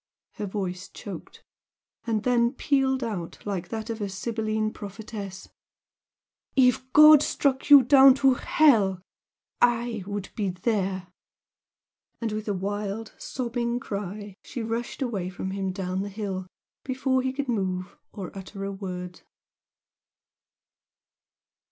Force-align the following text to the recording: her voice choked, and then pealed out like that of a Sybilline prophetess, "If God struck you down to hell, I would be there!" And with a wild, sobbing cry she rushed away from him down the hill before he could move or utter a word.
her 0.37 0.47
voice 0.47 0.89
choked, 0.89 1.43
and 2.07 2.23
then 2.23 2.51
pealed 2.53 3.03
out 3.03 3.37
like 3.45 3.69
that 3.69 3.87
of 3.87 4.01
a 4.01 4.09
Sybilline 4.09 4.73
prophetess, 4.73 5.47
"If 6.55 6.91
God 6.91 7.21
struck 7.21 7.69
you 7.69 7.83
down 7.83 8.15
to 8.15 8.33
hell, 8.33 9.03
I 9.61 10.03
would 10.07 10.29
be 10.35 10.49
there!" 10.49 11.05
And 12.19 12.31
with 12.31 12.47
a 12.47 12.53
wild, 12.55 13.13
sobbing 13.19 13.79
cry 13.79 14.33
she 14.43 14.63
rushed 14.63 15.03
away 15.03 15.29
from 15.29 15.51
him 15.51 15.71
down 15.71 16.01
the 16.01 16.09
hill 16.09 16.47
before 16.83 17.21
he 17.21 17.31
could 17.31 17.47
move 17.47 17.95
or 18.11 18.35
utter 18.35 18.63
a 18.63 18.71
word. 18.71 19.21